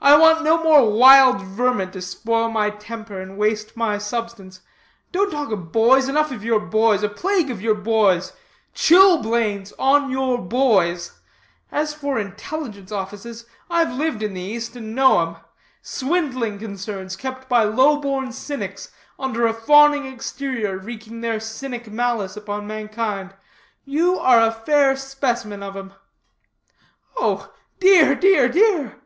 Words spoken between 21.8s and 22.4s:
malice